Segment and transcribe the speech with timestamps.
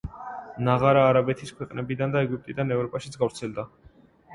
[0.67, 3.73] ნაღარა არაბეთის ქვეყნებიდან და ეგვიპტიდან ევროპაშიც გავრცელდა.